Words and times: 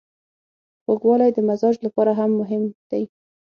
خوږوالی 0.83 1.29
د 1.33 1.37
مزاج 1.47 1.75
لپاره 1.85 2.11
هم 2.19 2.29
مهم 2.41 2.63
دی. 2.89 3.03